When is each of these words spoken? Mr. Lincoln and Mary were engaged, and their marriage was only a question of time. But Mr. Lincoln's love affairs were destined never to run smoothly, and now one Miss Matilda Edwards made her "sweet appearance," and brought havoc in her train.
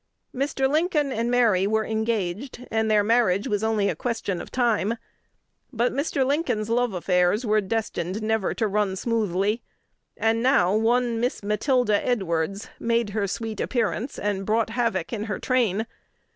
Mr. 0.33 0.67
Lincoln 0.67 1.11
and 1.11 1.29
Mary 1.29 1.67
were 1.67 1.85
engaged, 1.85 2.65
and 2.71 2.89
their 2.89 3.03
marriage 3.03 3.47
was 3.47 3.63
only 3.63 3.87
a 3.87 3.95
question 3.95 4.41
of 4.41 4.49
time. 4.49 4.95
But 5.71 5.93
Mr. 5.93 6.25
Lincoln's 6.25 6.71
love 6.71 6.95
affairs 6.95 7.45
were 7.45 7.61
destined 7.61 8.23
never 8.23 8.55
to 8.55 8.67
run 8.67 8.95
smoothly, 8.95 9.61
and 10.17 10.41
now 10.41 10.75
one 10.75 11.19
Miss 11.19 11.43
Matilda 11.43 12.03
Edwards 12.03 12.67
made 12.79 13.11
her 13.11 13.27
"sweet 13.27 13.61
appearance," 13.61 14.17
and 14.17 14.43
brought 14.43 14.71
havoc 14.71 15.13
in 15.13 15.25
her 15.25 15.37
train. 15.37 15.85